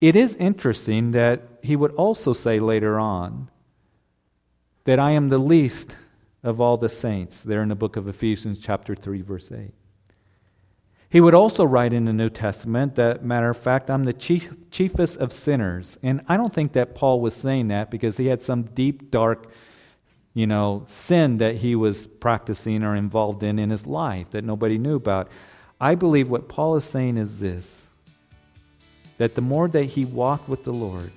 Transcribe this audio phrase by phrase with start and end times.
[0.00, 3.50] It is interesting that he would also say later on
[4.84, 5.96] that I am the least
[6.42, 9.72] of all the saints, there in the book of Ephesians, chapter 3, verse 8.
[11.10, 14.52] He would also write in the New Testament that, matter of fact, I'm the chief,
[14.70, 15.98] chiefest of sinners.
[16.02, 19.50] And I don't think that Paul was saying that because he had some deep, dark,
[20.34, 24.78] you know, sin that he was practicing or involved in in his life that nobody
[24.78, 25.30] knew about.
[25.80, 27.87] I believe what Paul is saying is this
[29.18, 31.10] that the more that he walked with the Lord,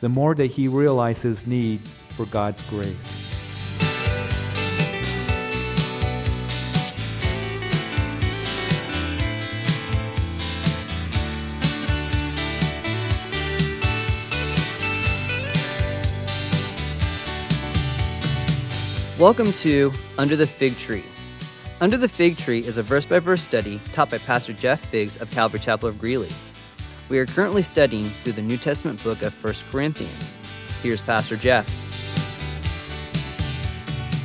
[0.00, 3.26] the more that he realized his need for God's grace.
[19.18, 21.04] Welcome to Under the Fig Tree.
[21.80, 25.20] Under the Fig Tree is a verse by verse study taught by Pastor Jeff Figs
[25.20, 26.30] of Calvary Chapel of Greeley.
[27.10, 30.38] We are currently studying through the New Testament book of 1 Corinthians.
[30.80, 31.68] Here's Pastor Jeff.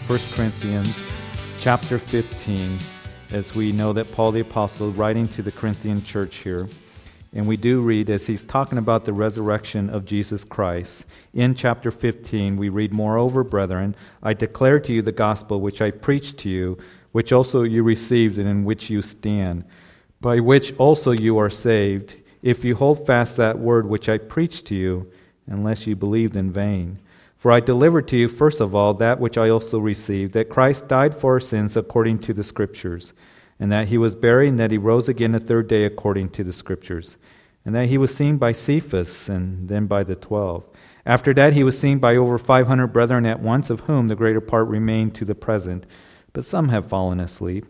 [0.07, 1.03] 1 Corinthians
[1.57, 2.77] chapter 15,
[3.31, 6.67] as we know that Paul the Apostle, writing to the Corinthian church here,
[7.33, 11.89] and we do read, as he's talking about the resurrection of Jesus Christ, in chapter
[11.89, 16.49] 15, we read, Moreover, brethren, I declare to you the gospel which I preached to
[16.49, 16.77] you,
[17.13, 19.65] which also you received and in which you stand,
[20.21, 24.67] by which also you are saved, if you hold fast that word which I preached
[24.67, 25.11] to you,
[25.47, 26.99] unless you believed in vain.
[27.39, 30.87] For I delivered to you, first of all, that which I also received, that Christ
[30.87, 33.13] died for our sins according to the Scriptures
[33.59, 36.43] and that he was buried, and that he rose again the third day according to
[36.43, 37.17] the Scriptures,
[37.63, 40.65] and that he was seen by Cephas, and then by the twelve.
[41.05, 44.15] After that, he was seen by over five hundred brethren at once, of whom the
[44.15, 45.87] greater part remain to the present,
[46.33, 47.65] but some have fallen asleep.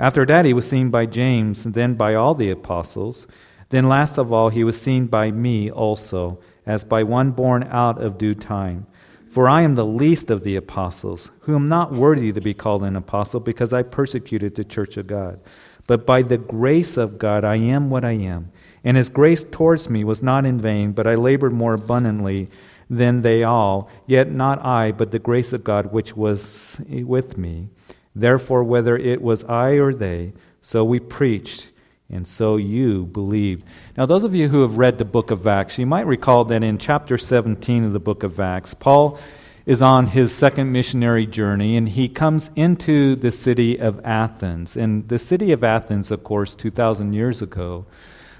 [0.00, 3.26] After that, he was seen by James, and then by all the apostles.
[3.70, 8.00] Then, last of all, he was seen by me also, as by one born out
[8.00, 8.86] of due time.
[9.28, 12.82] For I am the least of the apostles, who am not worthy to be called
[12.82, 15.38] an apostle, because I persecuted the church of God.
[15.86, 18.52] But by the grace of God I am what I am.
[18.84, 22.48] And his grace towards me was not in vain, but I labored more abundantly
[22.88, 23.90] than they all.
[24.06, 27.68] Yet not I, but the grace of God which was with me.
[28.14, 31.70] Therefore, whether it was I or they, so we preached
[32.10, 33.64] and so you believed.
[33.96, 36.62] Now, those of you who have read the book of Acts, you might recall that
[36.62, 39.18] in chapter 17 of the book of Acts, Paul
[39.66, 44.74] is on his second missionary journey and he comes into the city of Athens.
[44.74, 47.84] And the city of Athens, of course, 2,000 years ago,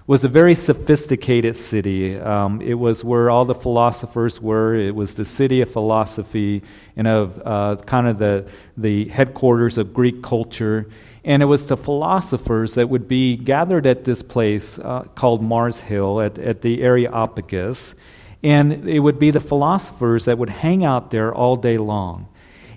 [0.07, 2.19] was a very sophisticated city.
[2.19, 4.75] Um, it was where all the philosophers were.
[4.75, 6.63] It was the city of philosophy
[6.97, 8.49] and of uh, kind of the,
[8.79, 10.89] the headquarters of Greek culture.
[11.25, 15.81] And it was the philosophers that would be gathered at this place uh, called Mars
[15.81, 17.95] Hill at, at the Areopagus.
[18.43, 22.29] And it would be the philosophers that would hang out there all day long.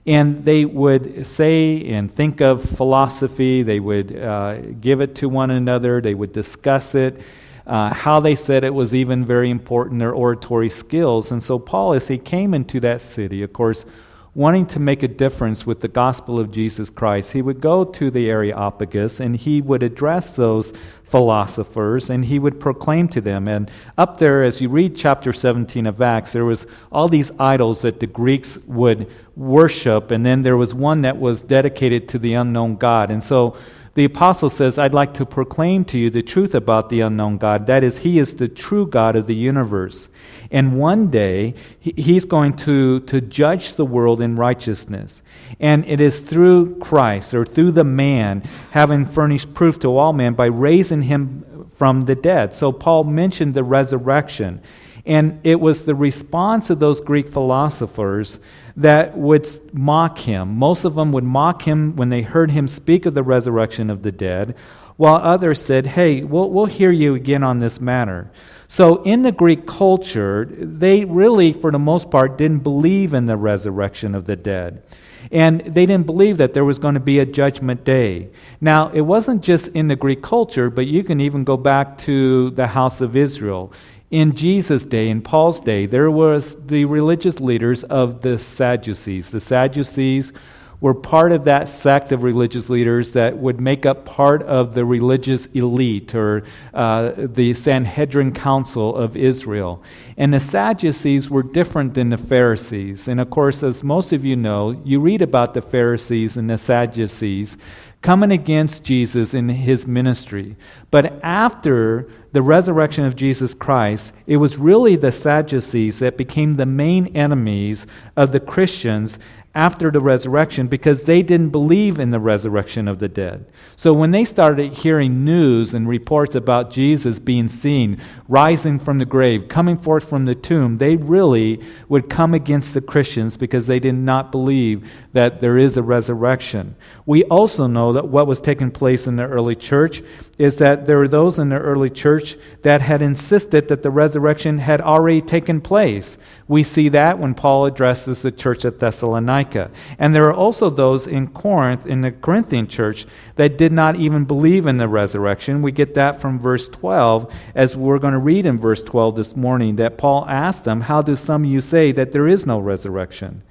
[0.06, 5.52] And they would say and think of philosophy, they would uh, give it to one
[5.52, 7.22] another, they would discuss it.
[7.68, 11.32] Uh, how they said it was even very important, their oratory skills.
[11.32, 13.86] And so, Paul, as he came into that city, of course,
[14.34, 18.10] wanting to make a difference with the gospel of Jesus Christ, he would go to
[18.10, 20.72] the Areopagus and he would address those
[21.04, 23.50] philosophers and he would proclaim to them.
[23.50, 27.82] And up there, as you read chapter 17 of Acts, there was all these idols
[27.82, 32.34] that the Greeks would worship, and then there was one that was dedicated to the
[32.34, 33.12] unknown God.
[33.12, 33.58] And so
[33.94, 37.68] the apostle says, I'd like to proclaim to you the truth about the unknown God.
[37.68, 40.08] That is, He is the true God of the universe.
[40.50, 45.22] And one day, He's going to, to judge the world in righteousness.
[45.60, 50.36] And it is through Christ, or through the man, having furnished proof to all men
[50.36, 52.54] by raising Him from the dead.
[52.54, 54.62] So Paul mentioned the resurrection.
[55.06, 58.40] And it was the response of those Greek philosophers
[58.78, 60.58] that would mock him.
[60.58, 64.04] Most of them would mock him when they heard him speak of the resurrection of
[64.04, 64.56] the dead,
[64.98, 68.32] while others said, Hey, we'll, we'll hear you again on this matter.
[68.68, 73.36] So, in the Greek culture, they really, for the most part, didn't believe in the
[73.36, 74.82] resurrection of the dead.
[75.30, 78.30] And they didn't believe that there was going to be a judgment day.
[78.62, 82.52] Now, it wasn't just in the Greek culture, but you can even go back to
[82.52, 83.74] the house of Israel
[84.12, 89.32] in Jesus' day, in Paul's day, there was the religious leaders of the Sadducees.
[89.32, 90.34] The Sadducees
[90.82, 94.84] were part of that sect of religious leaders that would make up part of the
[94.84, 96.44] religious elite or
[96.74, 99.82] uh, the Sanhedrin Council of Israel.
[100.18, 103.08] And the Sadducees were different than the Pharisees.
[103.08, 106.58] And of course, as most of you know, you read about the Pharisees and the
[106.58, 107.58] Sadducees
[108.02, 110.56] coming against Jesus in his ministry.
[110.90, 116.66] But after the resurrection of Jesus Christ, it was really the Sadducees that became the
[116.66, 119.20] main enemies of the Christians
[119.54, 123.46] after the resurrection because they didn't believe in the resurrection of the dead.
[123.76, 128.00] So when they started hearing news and reports about Jesus being seen,
[128.30, 132.80] rising from the grave, coming forth from the tomb, they really would come against the
[132.80, 136.76] Christians because they did not believe that there is a resurrection.
[137.06, 140.02] We also know that what was taking place in the early church
[140.38, 144.58] is that there were those in the early church that had insisted that the resurrection
[144.58, 146.18] had already taken place.
[146.48, 149.72] We see that when Paul addresses the church at Thessalonica.
[150.00, 153.06] And there are also those in Corinth, in the Corinthian church,
[153.36, 155.62] that did not even believe in the resurrection.
[155.62, 159.36] We get that from verse 12, as we're going to read in verse 12 this
[159.36, 162.60] morning, that Paul asked them, How do some of you say that there is no
[162.60, 163.44] resurrection?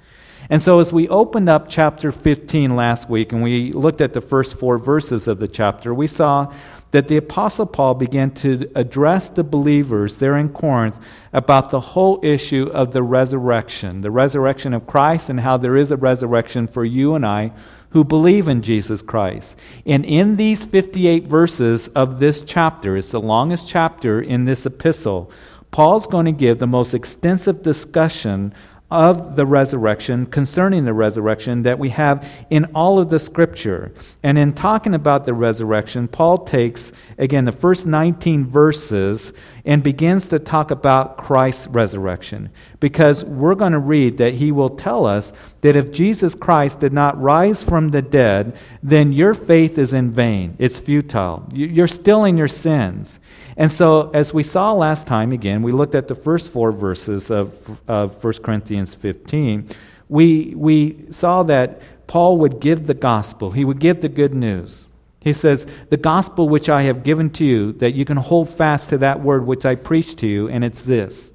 [0.51, 4.19] And so, as we opened up chapter 15 last week and we looked at the
[4.19, 6.53] first four verses of the chapter, we saw
[6.91, 10.99] that the Apostle Paul began to address the believers there in Corinth
[11.31, 15.89] about the whole issue of the resurrection, the resurrection of Christ, and how there is
[15.89, 17.53] a resurrection for you and I
[17.91, 19.57] who believe in Jesus Christ.
[19.85, 25.31] And in these 58 verses of this chapter, it's the longest chapter in this epistle,
[25.71, 28.53] Paul's going to give the most extensive discussion
[28.91, 33.91] of the resurrection, concerning the resurrection, that we have in all of the scripture.
[34.21, 39.33] And in talking about the resurrection, Paul takes, again, the first 19 verses
[39.65, 42.49] and begins to talk about Christ's resurrection.
[42.79, 46.93] Because we're going to read that he will tell us that if Jesus Christ did
[46.93, 50.55] not rise from the dead, then your faith is in vain.
[50.57, 51.47] It's futile.
[51.53, 53.19] You're still in your sins.
[53.57, 57.29] And so, as we saw last time, again, we looked at the first four verses
[57.29, 59.67] of, of 1 Corinthians 15.
[60.09, 64.87] We, we saw that Paul would give the gospel, he would give the good news.
[65.21, 68.89] He says, The gospel which I have given to you, that you can hold fast
[68.89, 71.31] to that word which I preached to you, and it's this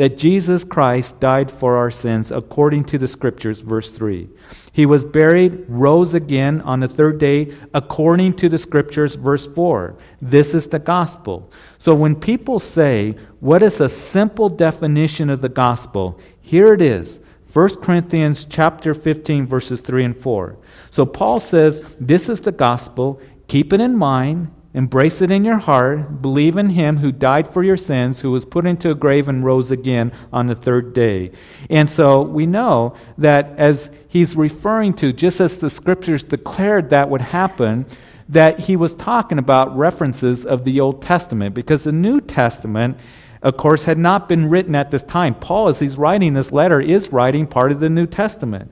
[0.00, 4.30] that Jesus Christ died for our sins according to the Scriptures, verse 3.
[4.72, 9.94] He was buried, rose again on the third day according to the Scriptures, verse 4.
[10.18, 11.52] This is the gospel.
[11.76, 16.18] So when people say, What is a simple definition of the gospel?
[16.40, 17.20] Here it is.
[17.52, 20.56] 1 Corinthians chapter 15 verses 3 and 4.
[20.90, 25.58] So Paul says, this is the gospel, keep it in mind, Embrace it in your
[25.58, 26.22] heart.
[26.22, 29.44] Believe in him who died for your sins, who was put into a grave and
[29.44, 31.32] rose again on the third day.
[31.68, 37.10] And so we know that as he's referring to, just as the scriptures declared that
[37.10, 37.84] would happen,
[38.28, 42.96] that he was talking about references of the Old Testament, because the New Testament,
[43.42, 45.34] of course, had not been written at this time.
[45.34, 48.70] Paul, as he's writing this letter, is writing part of the New Testament.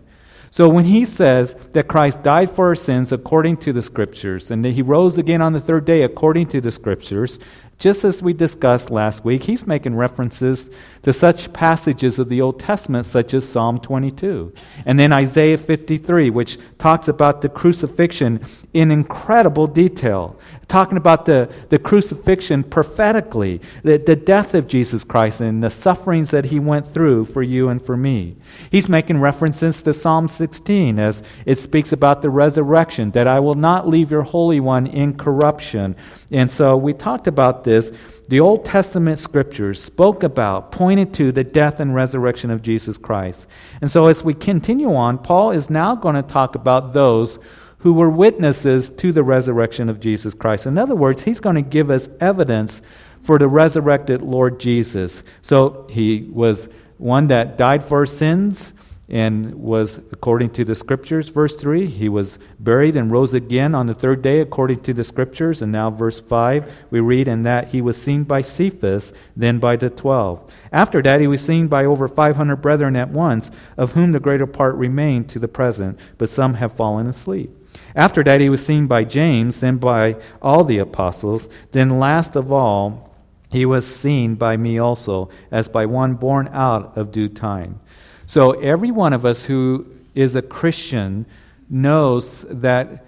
[0.51, 4.65] So when he says that Christ died for our sins according to the scriptures and
[4.65, 7.39] that he rose again on the third day according to the scriptures,
[7.79, 10.69] just as we discussed last week, he's making references
[11.03, 14.53] to such passages of the Old Testament, such as Psalm 22.
[14.85, 18.41] And then Isaiah 53, which talks about the crucifixion
[18.73, 20.37] in incredible detail,
[20.67, 26.33] talking about the, the crucifixion prophetically, the, the death of Jesus Christ and the sufferings
[26.33, 28.37] that he went through for you and for me.
[28.73, 33.55] He's making references to Psalm 16 as it speaks about the resurrection, that I will
[33.55, 35.95] not leave your Holy One in corruption.
[36.31, 37.93] And so we talked about this,
[38.29, 43.47] the Old Testament scriptures spoke about, pointed to the death and resurrection of Jesus Christ.
[43.81, 47.39] And so as we continue on, Paul is now going to talk about those
[47.79, 50.67] who were witnesses to the resurrection of Jesus Christ.
[50.67, 52.83] In other words, he's going to give us evidence
[53.23, 55.23] for the resurrected Lord Jesus.
[55.43, 58.73] So he was one that died for our sins
[59.09, 63.87] and was according to the scriptures verse 3 he was buried and rose again on
[63.87, 65.63] the third day according to the scriptures.
[65.63, 69.77] And now verse 5 we read in that he was seen by cephas then by
[69.77, 74.13] the 12 after that he was seen by over 500 brethren at once of whom
[74.13, 77.51] the greater part remain to the present but some have fallen asleep.
[77.95, 81.49] After that he was seen by james then by all the apostles.
[81.73, 83.09] Then last of all
[83.51, 87.81] he was seen by me also as by one born out of due time
[88.29, 91.25] so every one of us who is a Christian
[91.71, 93.07] knows that,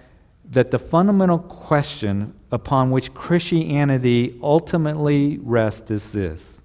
[0.50, 6.62] that the fundamental question upon which Christianity ultimately rests is this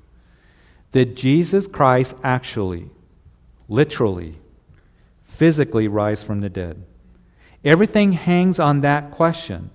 [0.91, 2.89] that Jesus Christ actually,
[3.67, 4.35] literally,
[5.25, 6.81] physically rise from the dead.
[7.65, 9.69] Everything hangs on that question.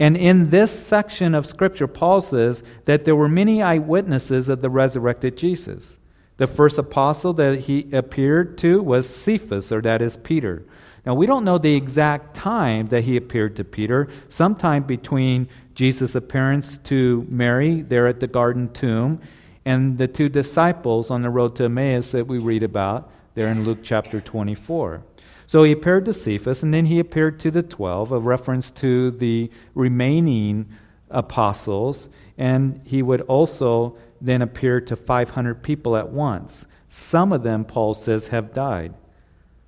[0.00, 4.70] And in this section of Scripture, Paul says that there were many eyewitnesses of the
[4.70, 5.98] resurrected Jesus.
[6.38, 10.64] The first apostle that he appeared to was Cephas, or that is Peter.
[11.04, 16.14] Now, we don't know the exact time that he appeared to Peter, sometime between Jesus'
[16.14, 19.20] appearance to Mary there at the garden tomb,
[19.64, 23.64] and the two disciples on the road to Emmaus that we read about there in
[23.64, 25.02] Luke chapter 24.
[25.48, 29.10] So he appeared to Cephas, and then he appeared to the twelve, a reference to
[29.10, 30.68] the remaining
[31.10, 36.66] apostles, and he would also then appear to 500 people at once.
[36.88, 38.94] Some of them, Paul says, have died,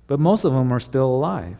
[0.07, 1.57] but most of them are still alive.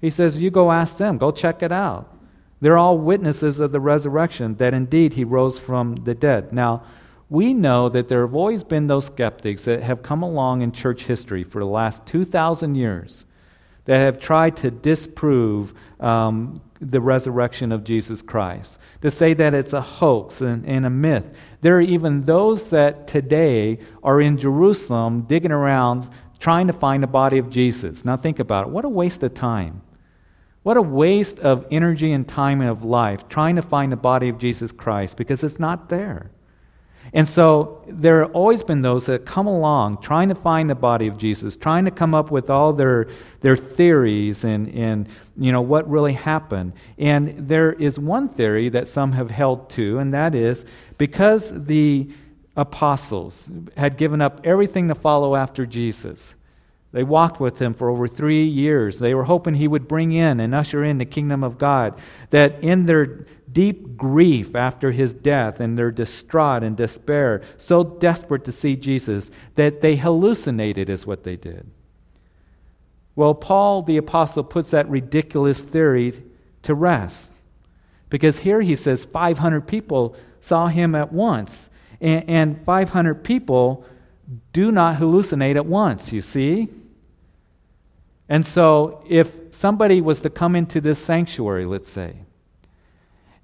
[0.00, 2.14] He says, You go ask them, go check it out.
[2.60, 6.52] They're all witnesses of the resurrection, that indeed he rose from the dead.
[6.52, 6.84] Now,
[7.28, 11.04] we know that there have always been those skeptics that have come along in church
[11.04, 13.24] history for the last 2,000 years
[13.84, 19.72] that have tried to disprove um, the resurrection of Jesus Christ, to say that it's
[19.72, 21.30] a hoax and, and, a myth.
[21.60, 26.08] There are even those that today are in Jerusalem digging around
[26.40, 28.04] trying to find the body of Jesus.
[28.04, 28.70] Now, think about it.
[28.70, 29.82] What a waste of time.
[30.64, 34.28] What a waste of energy and time and of life trying to find the body
[34.28, 36.30] of Jesus Christ because it's not there.
[37.14, 41.08] And so there have always been those that come along trying to find the body
[41.08, 43.08] of Jesus, trying to come up with all their,
[43.40, 46.72] their theories and, and you know what really happened.
[46.96, 50.64] And there is one theory that some have held to, and that is
[50.96, 52.08] because the
[52.56, 56.34] apostles had given up everything to follow after Jesus.
[56.92, 58.98] They walked with him for over three years.
[58.98, 61.98] They were hoping he would bring in and usher in the kingdom of God.
[62.30, 68.44] That in their deep grief after his death and their distraught and despair, so desperate
[68.44, 71.70] to see Jesus, that they hallucinated, is what they did.
[73.14, 76.22] Well, Paul the Apostle puts that ridiculous theory
[76.62, 77.32] to rest.
[78.10, 81.70] Because here he says 500 people saw him at once.
[82.02, 83.86] And, and 500 people
[84.52, 86.68] do not hallucinate at once, you see?
[88.28, 92.16] And so, if somebody was to come into this sanctuary, let's say,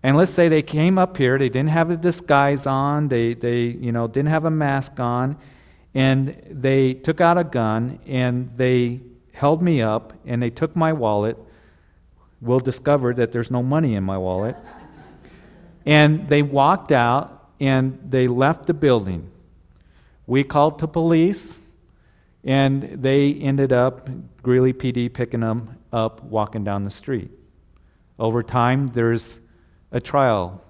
[0.03, 3.63] and let's say they came up here, they didn't have a disguise on, they, they
[3.63, 5.37] you know, didn't have a mask on,
[5.95, 9.01] and they took out a gun and they
[9.33, 11.37] held me up and they took my wallet.
[12.41, 14.57] We'll discover that there's no money in my wallet.
[15.87, 19.31] and they walked out and they left the building.
[20.27, 21.61] We called the police
[22.49, 24.09] and they ended up,
[24.43, 27.31] Greeley PD picking them up, walking down the street.
[28.19, 29.39] Over time, there's
[29.93, 30.65] a trial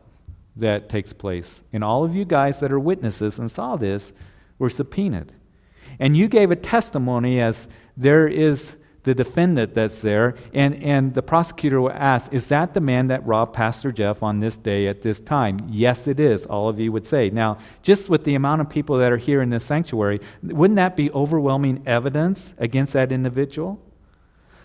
[0.56, 1.62] that takes place.
[1.72, 4.12] And all of you guys that are witnesses and saw this
[4.58, 5.32] were subpoenaed.
[6.00, 11.22] And you gave a testimony as there is the defendant that's there, and, and the
[11.22, 15.02] prosecutor will ask, Is that the man that robbed Pastor Jeff on this day at
[15.02, 15.58] this time?
[15.68, 17.30] Yes, it is, all of you would say.
[17.30, 20.96] Now, just with the amount of people that are here in this sanctuary, wouldn't that
[20.96, 23.80] be overwhelming evidence against that individual?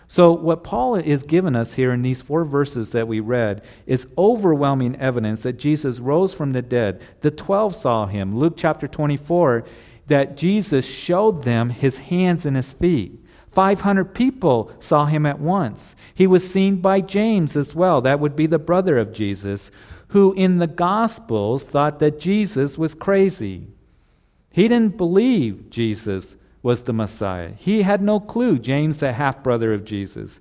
[0.06, 4.06] So, what Paul is giving us here in these four verses that we read is
[4.18, 7.00] overwhelming evidence that Jesus rose from the dead.
[7.22, 8.36] The 12 saw him.
[8.36, 9.64] Luke chapter 24,
[10.06, 13.23] that Jesus showed them his hands and his feet.
[13.54, 15.94] 500 people saw him at once.
[16.14, 18.00] He was seen by James as well.
[18.00, 19.70] That would be the brother of Jesus,
[20.08, 23.68] who in the Gospels thought that Jesus was crazy.
[24.50, 27.52] He didn't believe Jesus was the Messiah.
[27.56, 30.40] He had no clue, James, the half brother of Jesus,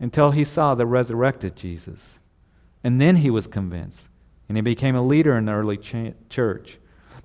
[0.00, 2.18] until he saw the resurrected Jesus.
[2.82, 4.08] And then he was convinced,
[4.48, 6.78] and he became a leader in the early ch- church.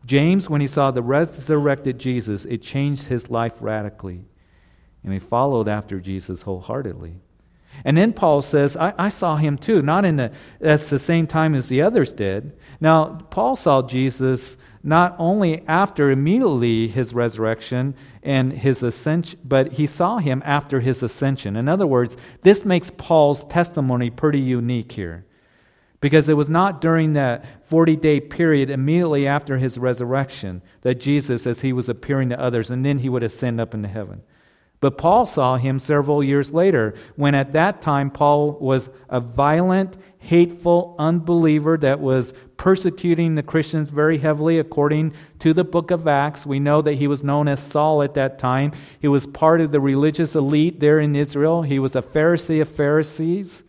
[0.06, 4.26] James, when he saw the resurrected Jesus, it changed his life radically
[5.04, 7.16] and he followed after Jesus wholeheartedly.
[7.86, 11.28] And then Paul says, I, I, saw him too, not in the, that's the same
[11.28, 12.54] time as the others did.
[12.80, 19.88] Now, Paul saw Jesus not only after immediately his resurrection and his ascension, but he
[19.88, 21.56] saw him after his ascension.
[21.56, 25.26] In other words, this makes Paul's testimony pretty unique here.
[26.00, 31.48] Because it was not during that 40 day period immediately after his resurrection that Jesus,
[31.48, 34.22] as he was appearing to others, and then he would ascend up into heaven.
[34.84, 39.96] But Paul saw him several years later, when at that time Paul was a violent,
[40.18, 46.46] hateful unbeliever that was persecuting the Christians very heavily, according to the book of Acts.
[46.46, 48.74] We know that he was known as Saul at that time.
[49.00, 52.68] He was part of the religious elite there in Israel, he was a Pharisee of
[52.68, 53.64] Pharisees.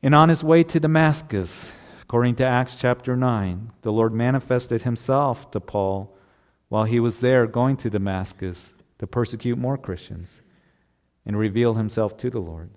[0.00, 5.50] And on his way to Damascus, according to Acts chapter 9, the Lord manifested himself
[5.50, 6.16] to Paul
[6.68, 10.40] while he was there going to Damascus to persecute more Christians
[11.26, 12.70] and reveal himself to the Lord.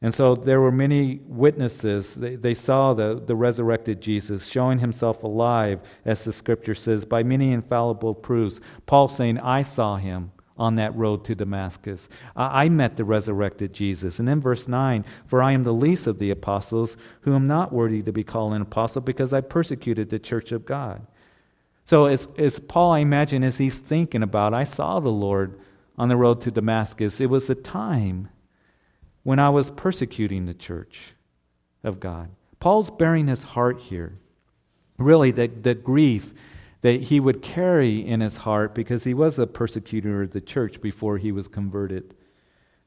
[0.00, 2.14] And so there were many witnesses.
[2.14, 7.22] They, they, saw the, the resurrected Jesus showing himself alive, as the scripture says, by
[7.22, 8.60] many infallible proofs.
[8.86, 12.08] Paul saying, I saw him, on that road to Damascus.
[12.34, 14.18] I met the resurrected Jesus.
[14.18, 17.72] And then verse 9 For I am the least of the apostles, who am not
[17.72, 21.06] worthy to be called an apostle, because I persecuted the church of God.
[21.86, 25.58] So, as, as Paul, I imagine, as he's thinking about, I saw the Lord
[25.96, 27.20] on the road to Damascus.
[27.20, 28.28] It was a time
[29.22, 31.14] when I was persecuting the church
[31.84, 32.30] of God.
[32.58, 34.18] Paul's bearing his heart here.
[34.98, 36.34] Really, the, the grief
[36.80, 40.80] that he would carry in his heart because he was a persecutor of the church
[40.80, 42.16] before he was converted.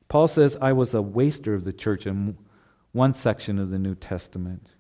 [0.10, 2.38] Paul says, I was a waster of the church in
[2.92, 4.72] one section of the New Testament.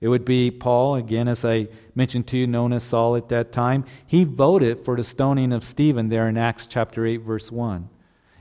[0.00, 3.50] It would be Paul, again, as I mentioned to you, known as Saul at that
[3.50, 3.84] time.
[4.06, 7.88] He voted for the stoning of Stephen there in Acts chapter 8, verse 1.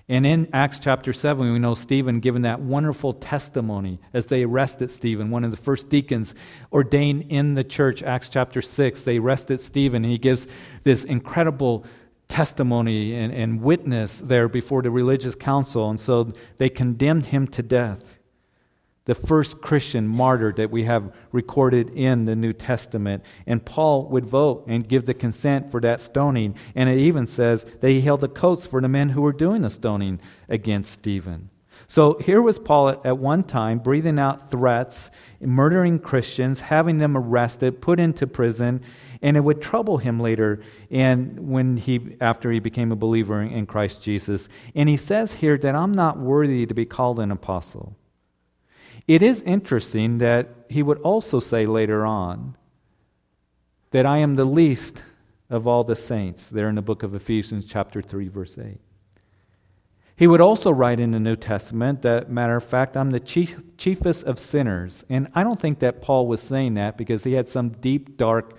[0.08, 4.92] And in Acts chapter 7, we know Stephen given that wonderful testimony as they arrested
[4.92, 6.36] Stephen, one of the first deacons
[6.72, 9.02] ordained in the church, Acts chapter 6.
[9.02, 10.48] They arrested Stephen, and he gives
[10.84, 11.86] this incredible
[12.28, 15.90] testimony and, and witness there before the religious council.
[15.90, 18.20] And so they condemned him to death
[19.06, 23.24] the first Christian martyr that we have recorded in the New Testament.
[23.46, 26.56] And Paul would vote and give the consent for that stoning.
[26.74, 29.62] And it even says that he held the coats for the men who were doing
[29.62, 30.20] the stoning
[30.50, 31.50] against Stephen.
[31.88, 37.82] So here was Paul at one time breathing out threats, murdering Christians, having them arrested,
[37.82, 38.82] put into prison,
[39.22, 43.66] and it would trouble him later and when he after he became a believer in
[43.66, 44.50] Christ Jesus.
[44.74, 47.96] And he says here that I'm not worthy to be called an apostle.
[49.08, 52.58] It is interesting that he would also say later on
[53.92, 55.04] that I am the least
[55.50, 58.80] of all the saints, there in the book of Ephesians, chapter 3, verse 8.
[60.18, 63.58] He would also write in the New Testament that, matter of fact, I'm the chief,
[63.78, 65.04] chiefest of sinners.
[65.10, 68.58] And I don't think that Paul was saying that because he had some deep, dark,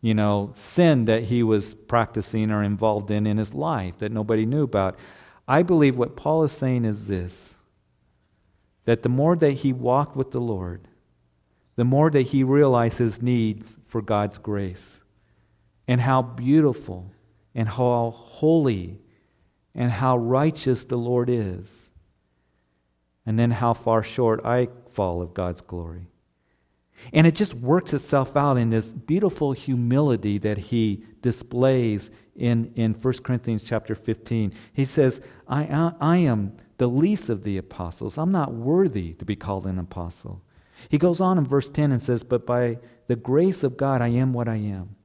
[0.00, 4.44] you know, sin that he was practicing or involved in in his life that nobody
[4.44, 4.98] knew about.
[5.48, 7.55] I believe what Paul is saying is this
[8.86, 10.88] that the more that he walked with the Lord,
[11.74, 15.02] the more that he realized his needs for God's grace
[15.86, 17.12] and how beautiful
[17.54, 18.98] and how holy
[19.74, 21.90] and how righteous the Lord is,
[23.26, 26.06] and then how far short I fall of God's glory.
[27.12, 32.94] And it just works itself out in this beautiful humility that he displays in, in
[32.94, 34.54] 1 Corinthians chapter 15.
[34.72, 38.18] He says, I, I, I am the least of the apostles.
[38.18, 40.42] I'm not worthy to be called an apostle.
[40.88, 44.08] He goes on in verse 10 and says, But by the grace of God, I
[44.08, 44.96] am what I am.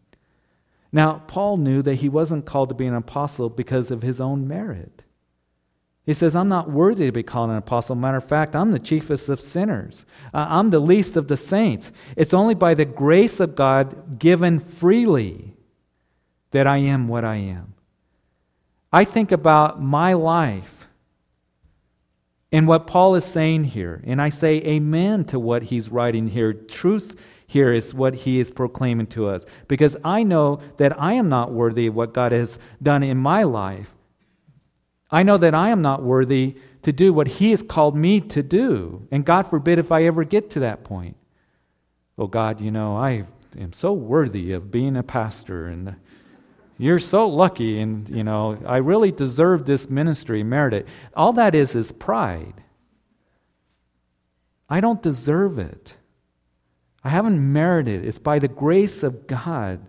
[0.91, 4.47] Now, Paul knew that he wasn't called to be an apostle because of his own
[4.47, 5.03] merit.
[6.05, 7.95] He says, I'm not worthy to be called an apostle.
[7.95, 10.05] Matter of fact, I'm the chiefest of sinners.
[10.33, 11.91] Uh, I'm the least of the saints.
[12.17, 15.53] It's only by the grace of God given freely
[16.49, 17.75] that I am what I am.
[18.91, 20.80] I think about my life
[22.51, 26.53] and what Paul is saying here, and I say amen to what he's writing here.
[26.53, 27.15] Truth
[27.47, 29.45] here is what he is proclaiming to us.
[29.67, 33.43] Because I know that I am not worthy of what God has done in my
[33.43, 33.91] life.
[35.09, 38.41] I know that I am not worthy to do what he has called me to
[38.41, 39.07] do.
[39.11, 41.17] And God forbid if I ever get to that point.
[42.17, 43.25] Oh, God, you know, I
[43.57, 45.95] am so worthy of being a pastor and
[46.81, 50.87] you're so lucky, and you know, I really deserve this ministry, merit it.
[51.15, 52.63] All that is is pride.
[54.67, 55.95] I don't deserve it.
[57.03, 58.07] I haven't merited it.
[58.07, 59.79] It's by the grace of God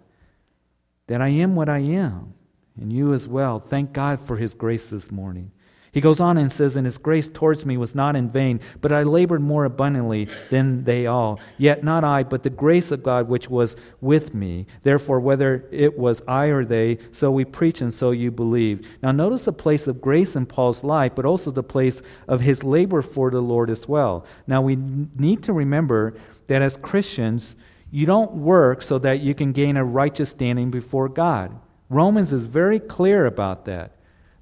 [1.06, 2.34] that I am what I am,
[2.78, 3.58] and you as well.
[3.58, 5.50] Thank God for His grace this morning.
[5.92, 8.92] He goes on and says, And his grace towards me was not in vain, but
[8.92, 11.38] I labored more abundantly than they all.
[11.58, 14.66] Yet not I, but the grace of God which was with me.
[14.84, 18.88] Therefore, whether it was I or they, so we preach and so you believe.
[19.02, 22.64] Now, notice the place of grace in Paul's life, but also the place of his
[22.64, 24.24] labor for the Lord as well.
[24.46, 26.14] Now, we need to remember
[26.46, 27.54] that as Christians,
[27.90, 31.54] you don't work so that you can gain a righteous standing before God.
[31.90, 33.92] Romans is very clear about that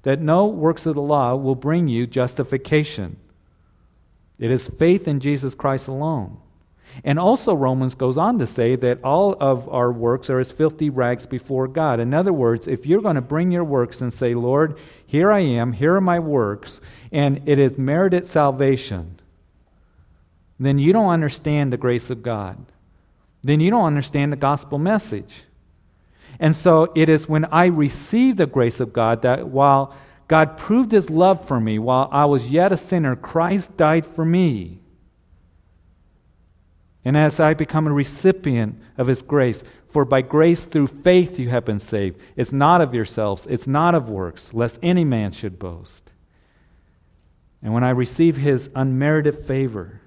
[0.03, 3.17] that no works of the law will bring you justification.
[4.39, 6.37] It is faith in Jesus Christ alone.
[7.03, 10.89] And also, Romans goes on to say that all of our works are as filthy
[10.89, 11.99] rags before God.
[11.99, 15.39] In other words, if you're going to bring your works and say, Lord, here I
[15.39, 19.19] am, here are my works, and it is merited salvation,
[20.59, 22.57] then you don't understand the grace of God.
[23.43, 25.45] Then you don't understand the gospel message.
[26.41, 29.95] And so it is when I received the grace of God that while
[30.27, 34.25] God proved his love for me, while I was yet a sinner, Christ died for
[34.25, 34.79] me.
[37.05, 41.49] And as I become a recipient of His grace, for by grace through faith you
[41.49, 42.19] have been saved.
[42.35, 46.11] It's not of yourselves, it's not of works, lest any man should boast.
[47.61, 50.01] And when I receive His unmerited favor,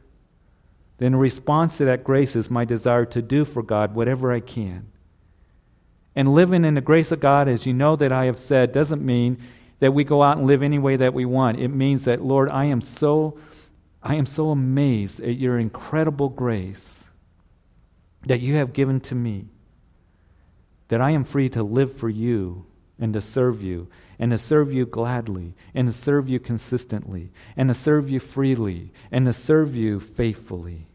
[0.99, 4.41] then in response to that grace is my desire to do for God whatever I
[4.41, 4.91] can.
[6.17, 9.05] And living in the grace of God, as you know that I have said, doesn't
[9.05, 9.39] mean
[9.81, 11.59] that we go out and live any way that we want.
[11.59, 13.39] It means that, Lord, I am so
[14.05, 17.05] I am so amazed at your incredible grace
[18.27, 19.47] that you have given to me,
[20.89, 22.67] that I am free to live for you
[22.99, 27.69] and to serve you, and to serve you gladly, and to serve you consistently, and
[27.69, 30.87] to serve you freely, and to serve you faithfully.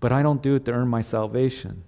[0.00, 1.84] But I don't do it to earn my salvation.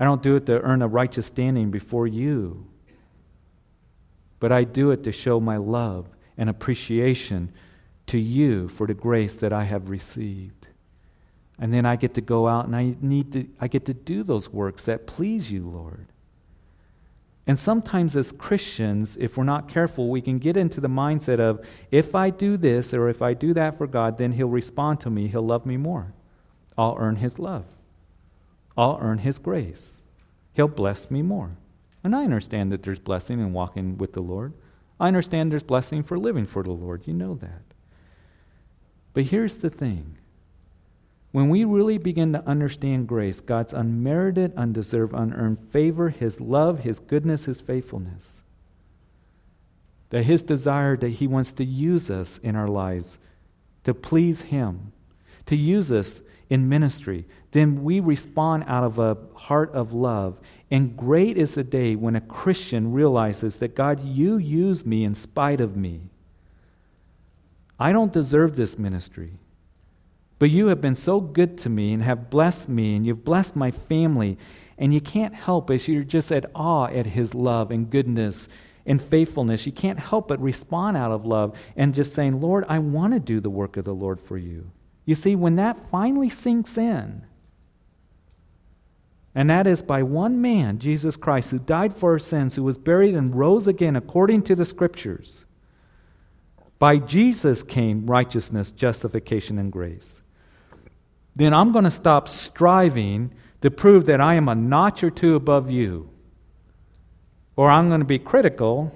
[0.00, 2.66] I don't do it to earn a righteous standing before you.
[4.40, 6.08] But I do it to show my love
[6.38, 7.52] and appreciation
[8.06, 10.66] to you for the grace that I have received.
[11.58, 14.22] And then I get to go out and I need to I get to do
[14.22, 16.06] those works that please you, Lord.
[17.46, 21.62] And sometimes as Christians, if we're not careful, we can get into the mindset of
[21.90, 25.10] if I do this or if I do that for God, then he'll respond to
[25.10, 26.14] me, he'll love me more.
[26.78, 27.66] I'll earn his love.
[28.76, 30.02] I'll earn his grace.
[30.52, 31.56] He'll bless me more.
[32.02, 34.54] And I understand that there's blessing in walking with the Lord.
[34.98, 37.06] I understand there's blessing for living for the Lord.
[37.06, 37.62] You know that.
[39.12, 40.16] But here's the thing
[41.32, 46.98] when we really begin to understand grace, God's unmerited, undeserved, unearned favor, His love, His
[46.98, 48.42] goodness, His faithfulness,
[50.10, 53.18] that His desire that He wants to use us in our lives
[53.84, 54.92] to please Him,
[55.46, 60.38] to use us in ministry, then we respond out of a heart of love.
[60.70, 65.14] And great is the day when a Christian realizes that God, you use me in
[65.14, 66.02] spite of me.
[67.78, 69.32] I don't deserve this ministry.
[70.38, 73.56] But you have been so good to me and have blessed me, and you've blessed
[73.56, 74.38] my family.
[74.78, 78.48] And you can't help as you're just at awe at his love and goodness
[78.86, 79.66] and faithfulness.
[79.66, 83.20] You can't help but respond out of love and just saying, Lord, I want to
[83.20, 84.70] do the work of the Lord for you.
[85.04, 87.22] You see, when that finally sinks in,
[89.34, 92.78] and that is by one man, Jesus Christ, who died for our sins, who was
[92.78, 95.44] buried and rose again according to the scriptures.
[96.78, 100.22] By Jesus came righteousness, justification, and grace.
[101.36, 105.36] Then I'm going to stop striving to prove that I am a notch or two
[105.36, 106.10] above you.
[107.54, 108.92] Or I'm going to be critical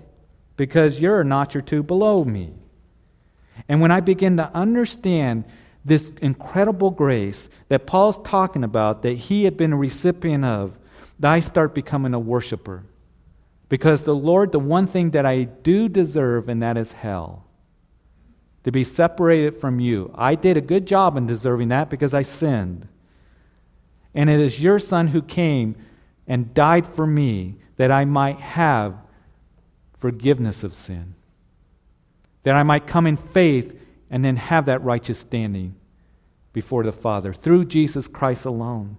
[0.56, 2.54] because you're a notch or two below me.
[3.68, 5.44] And when I begin to understand
[5.84, 10.78] this incredible grace that Paul's talking about, that he had been a recipient of,
[11.18, 12.84] that I start becoming a worshiper.
[13.68, 17.44] Because the Lord, the one thing that I do deserve, and that is hell
[18.64, 20.10] to be separated from you.
[20.14, 22.88] I did a good job in deserving that because I sinned.
[24.14, 25.76] And it is your Son who came
[26.26, 28.96] and died for me that I might have
[29.98, 31.14] forgiveness of sin,
[32.42, 33.78] that I might come in faith
[34.10, 35.74] and then have that righteous standing
[36.52, 38.96] before the Father through Jesus Christ alone.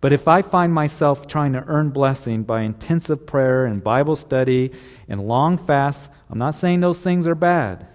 [0.00, 4.72] But if I find myself trying to earn blessing by intensive prayer and Bible study
[5.08, 7.86] and long fasts, I'm not saying those things are bad.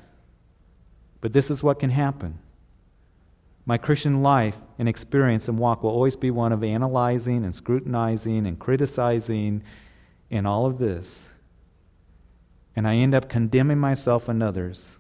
[1.20, 2.40] But this is what can happen.
[3.66, 8.48] My Christian life and experience and walk will always be one of analyzing and scrutinizing
[8.48, 9.62] and criticizing
[10.32, 11.28] and all of this.
[12.74, 14.98] And I end up condemning myself and others.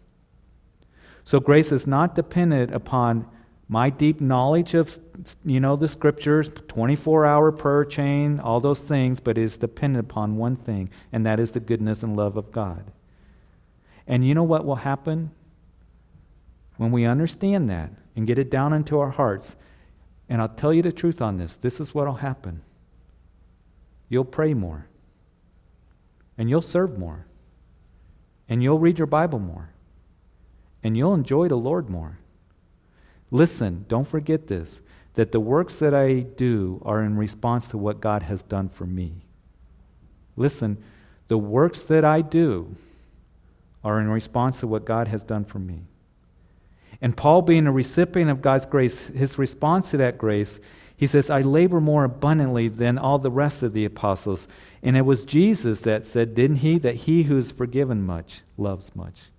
[1.27, 3.27] So grace is not dependent upon
[3.67, 4.97] my deep knowledge of
[5.43, 10.37] you know the scriptures 24 hour prayer chain all those things but is dependent upon
[10.37, 12.91] one thing and that is the goodness and love of god.
[14.07, 15.31] And you know what will happen?
[16.77, 19.57] When we understand that and get it down into our hearts,
[20.29, 22.61] and I'll tell you the truth on this this is what will happen.
[24.07, 24.87] You'll pray more,
[26.37, 27.25] and you'll serve more,
[28.47, 29.73] and you'll read your Bible more,
[30.87, 32.17] and you'll enjoy the Lord more.
[33.29, 34.79] Listen, don't forget this
[35.15, 38.85] that the works that I do are in response to what God has done for
[38.85, 39.25] me.
[40.37, 40.81] Listen,
[41.27, 42.75] the works that I do
[43.83, 45.81] are in response to what God has done for me.
[47.01, 50.59] And Paul, being a recipient of God's grace, his response to that grace,
[50.95, 54.47] he says, I labor more abundantly than all the rest of the apostles.
[54.81, 58.95] And it was Jesus that said, didn't he, that he who is forgiven much loves
[58.95, 59.31] much.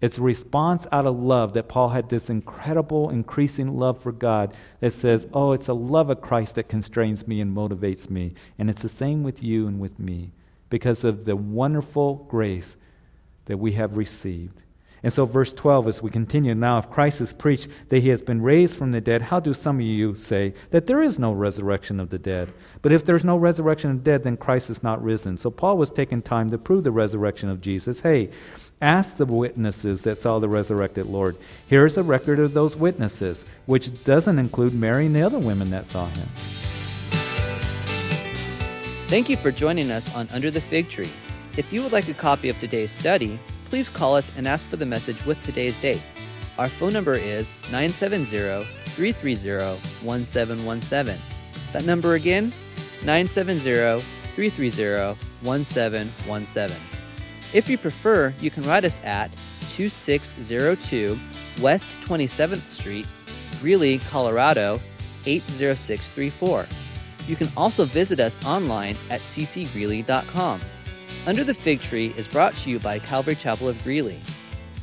[0.00, 4.54] It's a response out of love that Paul had this incredible, increasing love for God
[4.80, 8.34] that says, Oh, it's a love of Christ that constrains me and motivates me.
[8.58, 10.32] And it's the same with you and with me
[10.68, 12.76] because of the wonderful grace
[13.46, 14.60] that we have received.
[15.02, 18.22] And so, verse 12, as we continue, now if Christ is preached that he has
[18.22, 21.32] been raised from the dead, how do some of you say that there is no
[21.32, 22.52] resurrection of the dead?
[22.82, 25.36] But if there's no resurrection of the dead, then Christ is not risen.
[25.36, 28.00] So, Paul was taking time to prove the resurrection of Jesus.
[28.00, 28.30] Hey,
[28.80, 31.36] ask the witnesses that saw the resurrected Lord.
[31.66, 35.86] Here's a record of those witnesses, which doesn't include Mary and the other women that
[35.86, 36.28] saw him.
[39.08, 41.10] Thank you for joining us on Under the Fig Tree.
[41.56, 44.76] If you would like a copy of today's study, please call us and ask for
[44.76, 46.02] the message with today's date.
[46.58, 49.64] Our phone number is 970 330
[50.04, 51.20] 1717.
[51.72, 52.52] That number again,
[53.04, 56.95] 970 330 1717.
[57.54, 59.30] If you prefer, you can write us at
[59.70, 61.18] 2602
[61.62, 63.08] West 27th Street,
[63.60, 64.80] Greeley, Colorado
[65.26, 66.66] 80634.
[67.26, 70.60] You can also visit us online at ccgreeley.com.
[71.26, 74.20] Under the Fig Tree is brought to you by Calvary Chapel of Greeley.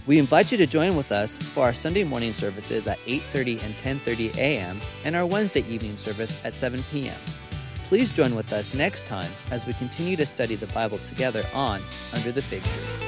[0.06, 3.74] We invite you to join with us for our Sunday morning services at 8:30 and
[3.76, 4.82] 10:30 a.m.
[5.06, 7.16] and our Wednesday evening service at 7 p.m.
[7.90, 11.80] Please join with us next time as we continue to study the Bible together on
[12.16, 13.03] Under the Fig Tree.